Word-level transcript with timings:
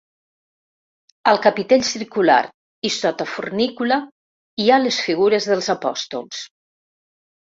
Al 1.31 1.39
capitell 1.43 1.83
circular 1.89 2.37
i 2.89 2.91
sota 2.95 3.27
fornícula 3.33 3.99
hi 4.63 4.67
ha 4.77 4.81
les 4.85 4.97
figures 5.09 5.47
dels 5.51 5.69
apòstols. 5.77 6.41